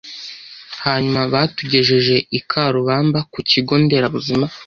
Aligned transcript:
hanyuma 0.83 1.19
batugejeje 1.33 2.15
i 2.37 2.41
Karubamba 2.49 3.19
ku 3.31 3.39
kigo 3.49 3.73
nderabuzima 3.83 4.45